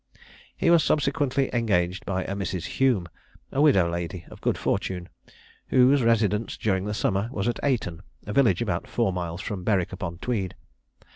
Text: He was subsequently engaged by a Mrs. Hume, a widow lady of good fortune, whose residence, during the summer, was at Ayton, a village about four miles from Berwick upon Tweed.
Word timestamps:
He 0.57 0.71
was 0.71 0.83
subsequently 0.83 1.53
engaged 1.53 2.07
by 2.07 2.23
a 2.23 2.33
Mrs. 2.33 2.65
Hume, 2.65 3.07
a 3.51 3.61
widow 3.61 3.87
lady 3.87 4.25
of 4.31 4.41
good 4.41 4.57
fortune, 4.57 5.09
whose 5.67 6.01
residence, 6.01 6.57
during 6.57 6.85
the 6.85 6.95
summer, 6.95 7.29
was 7.31 7.47
at 7.47 7.59
Ayton, 7.61 8.01
a 8.25 8.33
village 8.33 8.63
about 8.63 8.87
four 8.87 9.13
miles 9.13 9.41
from 9.41 9.63
Berwick 9.63 9.93
upon 9.93 10.17
Tweed. 10.17 10.55